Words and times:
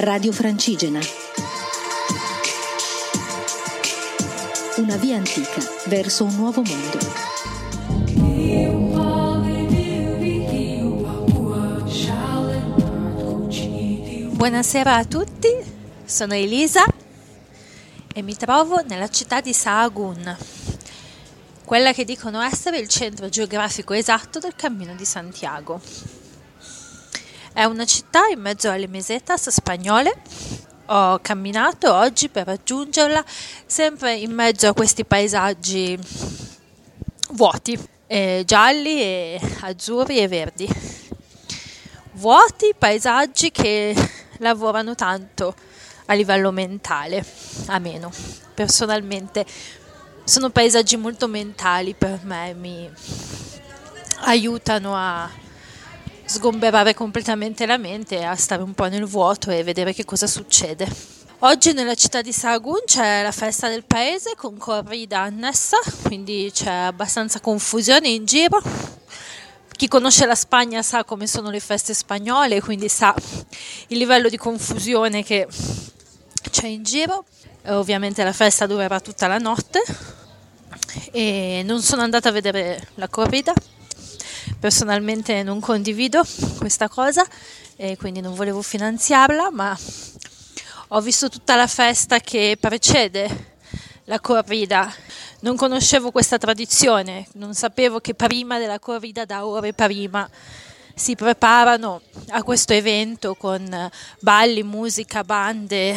Radio 0.00 0.30
Francigena. 0.30 1.00
Una 4.76 4.96
via 4.96 5.16
antica 5.16 5.60
verso 5.86 6.22
un 6.22 6.36
nuovo 6.36 6.62
mondo. 6.62 6.98
Buonasera 14.36 14.94
a 14.94 15.04
tutti, 15.04 15.48
sono 16.04 16.34
Elisa 16.34 16.84
e 18.14 18.22
mi 18.22 18.36
trovo 18.36 18.80
nella 18.86 19.08
città 19.08 19.40
di 19.40 19.52
Sahagún, 19.52 20.36
quella 21.64 21.92
che 21.92 22.04
dicono 22.04 22.40
essere 22.40 22.78
il 22.78 22.86
centro 22.86 23.28
geografico 23.28 23.94
esatto 23.94 24.38
del 24.38 24.54
Cammino 24.54 24.94
di 24.94 25.04
Santiago. 25.04 26.27
È 27.58 27.64
una 27.64 27.84
città 27.86 28.28
in 28.28 28.38
mezzo 28.38 28.70
alle 28.70 28.86
mesetas 28.86 29.50
spagnole. 29.50 30.16
Ho 30.86 31.18
camminato 31.18 31.92
oggi 31.92 32.28
per 32.28 32.46
raggiungerla, 32.46 33.24
sempre 33.66 34.14
in 34.14 34.30
mezzo 34.30 34.68
a 34.68 34.72
questi 34.72 35.04
paesaggi 35.04 35.98
vuoti, 37.30 37.76
eh, 38.06 38.44
gialli 38.46 39.00
e 39.00 39.40
azzurri 39.62 40.20
e 40.20 40.28
verdi 40.28 40.68
vuoti, 42.12 42.74
paesaggi 42.78 43.50
che 43.50 43.92
lavorano 44.36 44.94
tanto 44.94 45.52
a 46.06 46.14
livello 46.14 46.52
mentale, 46.52 47.26
a 47.66 47.80
meno. 47.80 48.12
Personalmente 48.54 49.44
sono 50.22 50.50
paesaggi 50.50 50.96
molto 50.96 51.26
mentali 51.26 51.94
per 51.94 52.20
me, 52.22 52.54
mi 52.54 52.88
aiutano 54.20 54.94
a 54.94 55.46
sgomberare 56.28 56.92
completamente 56.92 57.64
la 57.64 57.78
mente, 57.78 58.22
a 58.22 58.36
stare 58.36 58.62
un 58.62 58.74
po' 58.74 58.86
nel 58.86 59.06
vuoto 59.06 59.50
e 59.50 59.62
vedere 59.62 59.94
che 59.94 60.04
cosa 60.04 60.26
succede. 60.26 60.86
Oggi 61.40 61.72
nella 61.72 61.94
città 61.94 62.20
di 62.20 62.32
Sahagún 62.32 62.82
c'è 62.84 63.22
la 63.22 63.32
festa 63.32 63.68
del 63.68 63.84
paese 63.84 64.34
con 64.36 64.58
corrida 64.58 65.20
annessa, 65.20 65.78
quindi 66.02 66.50
c'è 66.52 66.70
abbastanza 66.70 67.40
confusione 67.40 68.08
in 68.08 68.24
giro 68.24 68.60
chi 69.78 69.86
conosce 69.86 70.26
la 70.26 70.34
Spagna 70.34 70.82
sa 70.82 71.04
come 71.04 71.28
sono 71.28 71.50
le 71.50 71.60
feste 71.60 71.94
spagnole, 71.94 72.60
quindi 72.60 72.88
sa 72.88 73.14
il 73.86 73.96
livello 73.96 74.28
di 74.28 74.36
confusione 74.36 75.22
che 75.22 75.46
c'è 76.50 76.66
in 76.66 76.82
giro. 76.82 77.24
E 77.62 77.70
ovviamente 77.70 78.24
la 78.24 78.32
festa 78.32 78.66
durerà 78.66 78.98
tutta 78.98 79.28
la 79.28 79.38
notte 79.38 79.80
e 81.12 81.62
non 81.64 81.80
sono 81.80 82.02
andata 82.02 82.28
a 82.28 82.32
vedere 82.32 82.88
la 82.96 83.06
corrida. 83.06 83.52
Personalmente 84.60 85.42
non 85.42 85.60
condivido 85.60 86.22
questa 86.58 86.88
cosa 86.88 87.24
e 87.76 87.96
quindi 87.96 88.20
non 88.20 88.34
volevo 88.34 88.62
finanziarla, 88.62 89.50
ma 89.50 89.78
ho 90.88 91.00
visto 91.00 91.28
tutta 91.28 91.54
la 91.54 91.66
festa 91.66 92.18
che 92.20 92.56
precede 92.58 93.56
la 94.04 94.20
corrida 94.20 94.92
non 95.40 95.56
conoscevo 95.56 96.10
questa 96.10 96.36
tradizione, 96.36 97.26
non 97.34 97.54
sapevo 97.54 98.00
che 98.00 98.14
prima 98.14 98.58
della 98.58 98.80
corrida, 98.80 99.24
da 99.24 99.46
ore 99.46 99.72
prima, 99.72 100.28
si 100.94 101.14
preparano 101.14 102.00
a 102.30 102.42
questo 102.42 102.72
evento 102.72 103.36
con 103.36 103.88
balli, 104.18 104.64
musica, 104.64 105.22
bande, 105.22 105.94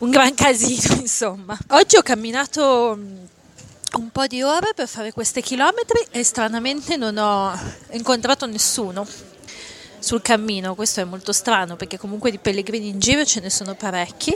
un 0.00 0.10
gran 0.10 0.34
casino 0.34 0.96
insomma. 1.00 1.56
Oggi 1.68 1.96
ho 1.96 2.02
camminato 2.02 2.98
un 3.96 4.10
po' 4.10 4.26
di 4.26 4.42
ore 4.42 4.72
per 4.74 4.88
fare 4.88 5.12
questi 5.12 5.40
chilometri 5.40 6.06
e 6.10 6.22
stranamente 6.22 6.96
non 6.96 7.16
ho 7.16 7.58
incontrato 7.92 8.46
nessuno 8.46 9.06
sul 9.98 10.22
cammino, 10.22 10.74
questo 10.74 11.00
è 11.00 11.04
molto 11.04 11.32
strano 11.32 11.76
perché 11.76 11.98
comunque 11.98 12.30
di 12.30 12.38
pellegrini 12.38 12.88
in 12.88 12.98
giro 12.98 13.24
ce 13.24 13.40
ne 13.40 13.50
sono 13.50 13.74
parecchi 13.74 14.32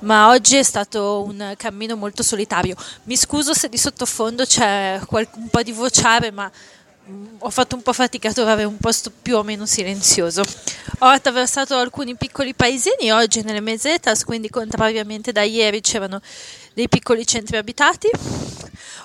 ma 0.00 0.28
oggi 0.28 0.56
è 0.56 0.62
stato 0.62 1.22
un 1.22 1.54
cammino 1.56 1.96
molto 1.96 2.22
solitario. 2.22 2.76
Mi 3.04 3.16
scuso 3.16 3.54
se 3.54 3.70
di 3.70 3.78
sottofondo 3.78 4.44
c'è 4.44 5.00
un 5.08 5.48
po' 5.50 5.62
di 5.62 5.72
vociare, 5.72 6.30
ma 6.30 6.50
ho 7.38 7.50
fatto 7.50 7.76
un 7.76 7.82
po' 7.82 7.92
fatica 7.92 8.30
a 8.30 8.32
trovare 8.32 8.64
un 8.64 8.78
posto 8.78 9.10
più 9.10 9.36
o 9.36 9.42
meno 9.42 9.66
silenzioso. 9.66 10.42
Ho 11.00 11.06
attraversato 11.06 11.76
alcuni 11.76 12.16
piccoli 12.16 12.54
paesini 12.54 13.10
oggi 13.10 13.42
nelle 13.42 13.60
mesetas, 13.60 14.24
quindi 14.24 14.48
contrariamente 14.48 15.30
da 15.30 15.42
ieri 15.42 15.80
c'erano 15.82 16.20
dei 16.72 16.88
piccoli 16.88 17.26
centri 17.26 17.58
abitati. 17.58 18.08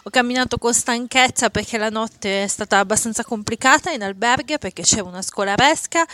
Ho 0.04 0.10
camminato 0.10 0.58
con 0.58 0.74
stanchezza 0.74 1.50
perché 1.50 1.78
la 1.78 1.90
notte 1.90 2.44
è 2.44 2.48
stata 2.48 2.80
abbastanza 2.80 3.26
complicata 3.26 3.92
in 3.92 4.02
alberghe 4.02 4.58
perché 4.58 4.84
c'era 4.84 5.04
una 5.04 5.22
scolaresca, 5.22 6.06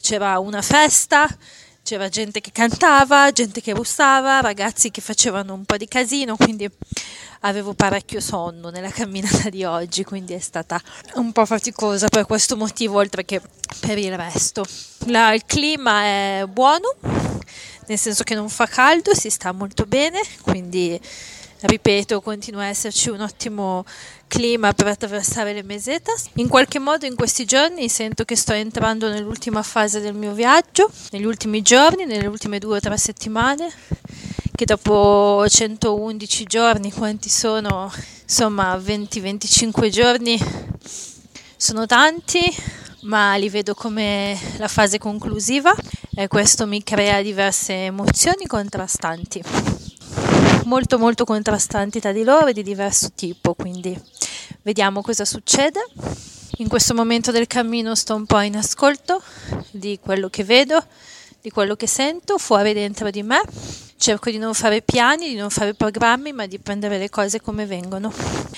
c'era 0.00 0.38
una 0.38 0.62
festa 0.62 1.26
c'era 1.82 2.08
gente 2.08 2.40
che 2.40 2.52
cantava, 2.52 3.30
gente 3.32 3.60
che 3.60 3.72
bussava, 3.72 4.40
ragazzi 4.40 4.90
che 4.90 5.00
facevano 5.00 5.54
un 5.54 5.64
po' 5.64 5.76
di 5.76 5.88
casino, 5.88 6.36
quindi 6.36 6.68
avevo 7.40 7.74
parecchio 7.74 8.20
sonno 8.20 8.70
nella 8.70 8.90
camminata 8.90 9.50
di 9.50 9.64
oggi, 9.64 10.04
quindi 10.04 10.32
è 10.32 10.38
stata 10.38 10.80
un 11.14 11.32
po' 11.32 11.44
faticosa 11.44 12.08
per 12.08 12.24
questo 12.24 12.56
motivo, 12.56 12.98
oltre 12.98 13.24
che 13.24 13.40
per 13.80 13.98
il 13.98 14.16
resto. 14.16 14.64
La, 15.06 15.32
il 15.32 15.44
clima 15.44 16.02
è 16.02 16.44
buono, 16.48 16.94
nel 17.86 17.98
senso 17.98 18.22
che 18.22 18.34
non 18.34 18.48
fa 18.48 18.66
caldo, 18.66 19.14
si 19.14 19.28
sta 19.28 19.52
molto 19.52 19.84
bene, 19.84 20.20
quindi 20.42 21.00
ripeto, 21.62 22.20
continua 22.20 22.62
a 22.62 22.66
esserci 22.66 23.08
un 23.08 23.20
ottimo 23.20 23.84
clima 24.26 24.72
per 24.72 24.88
attraversare 24.88 25.52
le 25.52 25.62
mesetas. 25.62 26.26
In 26.34 26.48
qualche 26.48 26.78
modo 26.78 27.06
in 27.06 27.14
questi 27.14 27.44
giorni 27.44 27.88
sento 27.88 28.24
che 28.24 28.36
sto 28.36 28.52
entrando 28.52 29.08
nell'ultima 29.08 29.62
fase 29.62 30.00
del 30.00 30.14
mio 30.14 30.32
viaggio, 30.32 30.90
negli 31.10 31.24
ultimi 31.24 31.62
giorni, 31.62 32.04
nelle 32.04 32.26
ultime 32.26 32.58
due 32.58 32.78
o 32.78 32.80
tre 32.80 32.96
settimane, 32.96 33.70
che 34.54 34.64
dopo 34.64 35.44
111 35.48 36.44
giorni, 36.44 36.92
quanti 36.92 37.28
sono? 37.28 37.92
Insomma, 38.22 38.76
20-25 38.76 39.88
giorni 39.88 40.38
sono 41.56 41.86
tanti, 41.86 42.40
ma 43.02 43.34
li 43.36 43.48
vedo 43.48 43.74
come 43.74 44.38
la 44.56 44.68
fase 44.68 44.98
conclusiva 44.98 45.74
e 46.14 46.28
questo 46.28 46.66
mi 46.66 46.82
crea 46.82 47.22
diverse 47.22 47.72
emozioni 47.84 48.46
contrastanti 48.46 49.42
molto 50.64 50.98
molto 50.98 51.24
contrastanti 51.24 52.00
tra 52.00 52.12
di 52.12 52.24
loro 52.24 52.46
e 52.46 52.52
di 52.52 52.62
diverso 52.62 53.10
tipo, 53.14 53.54
quindi 53.54 53.98
vediamo 54.62 55.02
cosa 55.02 55.24
succede. 55.24 55.80
In 56.58 56.68
questo 56.68 56.94
momento 56.94 57.30
del 57.30 57.46
cammino 57.46 57.94
sto 57.94 58.14
un 58.14 58.26
po' 58.26 58.40
in 58.40 58.56
ascolto 58.56 59.22
di 59.70 59.98
quello 60.00 60.28
che 60.28 60.44
vedo, 60.44 60.84
di 61.40 61.50
quello 61.50 61.74
che 61.74 61.86
sento 61.86 62.38
fuori 62.38 62.70
e 62.70 62.74
dentro 62.74 63.10
di 63.10 63.22
me. 63.22 63.40
Cerco 63.96 64.30
di 64.30 64.38
non 64.38 64.52
fare 64.52 64.82
piani, 64.82 65.28
di 65.28 65.36
non 65.36 65.48
fare 65.48 65.74
programmi, 65.74 66.32
ma 66.32 66.46
di 66.46 66.58
prendere 66.58 66.98
le 66.98 67.08
cose 67.08 67.40
come 67.40 67.66
vengono 67.66 68.12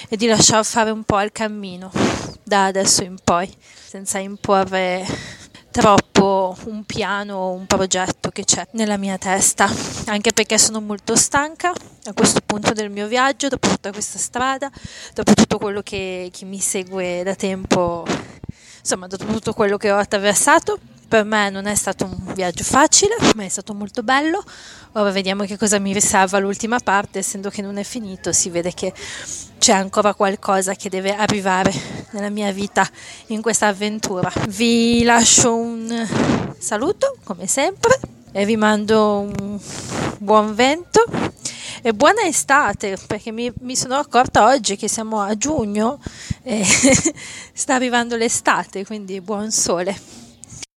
e 0.09 0.17
di 0.17 0.27
lasciar 0.27 0.65
fare 0.65 0.91
un 0.91 1.05
po' 1.05 1.17
al 1.17 1.33
cammino 1.33 1.91
da 2.43 2.67
adesso 2.67 3.05
in 3.05 3.17
poi, 3.23 3.51
senza 3.87 4.19
imporre 4.19 5.07
troppo 5.71 6.57
un 6.67 6.85
piano 6.85 7.37
o 7.37 7.51
un 7.51 7.67
progetto 7.67 8.31
che 8.31 8.45
c'è 8.45 8.67
nella 8.73 8.97
mia 8.97 9.19
testa, 9.19 9.69
anche 10.07 10.33
perché 10.33 10.57
sono 10.59 10.81
molto 10.81 11.15
stanca 11.17 11.73
a 12.07 12.13
questo 12.13 12.41
punto 12.45 12.73
del 12.73 12.91
mio 12.91 13.07
viaggio, 13.07 13.49
dopo 13.49 13.69
tutta 13.69 13.91
questa 13.91 14.19
strada, 14.19 14.71
dopo 15.15 15.33
tutto 15.33 15.59
quello 15.59 15.81
che 15.83 16.29
chi 16.33 16.45
mi 16.45 16.61
segue 16.61 17.23
da 17.23 17.35
tempo, 17.35 18.05
insomma, 18.79 19.07
dopo 19.07 19.25
tutto 19.25 19.55
quello 19.55 19.77
che 19.77 19.91
ho 19.91 19.97
attraversato. 19.97 20.79
Per 21.07 21.25
me 21.25 21.49
non 21.49 21.67
è 21.67 21.75
stato 21.75 22.05
un 22.07 22.33
viaggio 22.35 22.65
facile, 22.65 23.15
ma 23.37 23.45
è 23.45 23.49
stato 23.49 23.73
molto 23.73 24.03
bello. 24.03 24.43
Ora 24.93 25.11
vediamo 25.11 25.45
che 25.45 25.57
cosa 25.57 25.79
mi 25.79 25.93
riserva 25.93 26.39
l'ultima 26.39 26.79
parte, 26.79 27.21
essendo 27.21 27.51
che 27.51 27.63
non 27.63 27.77
è 27.77 27.85
finito, 27.85 28.33
si 28.33 28.51
vede 28.51 28.75
che 28.75 28.93
c'è 29.59 29.73
ancora 29.73 30.15
qualcosa 30.15 30.75
che 30.75 30.89
deve 30.89 31.15
arrivare 31.15 31.73
nella 32.11 32.31
mia 32.31 32.51
vita 32.53 32.89
in 33.27 33.43
questa 33.43 33.69
avventura. 33.69 34.31
Vi 34.49 35.05
lascio 35.05 35.55
un 35.55 36.09
saluto 36.59 37.17
come 37.23 37.47
sempre 37.47 38.01
e 38.33 38.45
vi 38.45 38.57
mando 38.57 39.21
un 39.21 39.61
buon 40.19 40.55
vento 40.55 41.05
e 41.87 41.93
buona 41.93 42.23
estate 42.23 42.97
perché 43.07 43.31
mi, 43.31 43.53
mi 43.61 43.77
sono 43.77 43.97
accorta 43.97 44.47
oggi 44.47 44.75
che 44.75 44.89
siamo 44.89 45.21
a 45.21 45.37
giugno 45.37 46.01
e 46.43 46.65
sta 47.53 47.75
arrivando 47.75 48.17
l'estate, 48.17 48.87
quindi 48.87 49.21
buon 49.21 49.51
sole. 49.51 50.24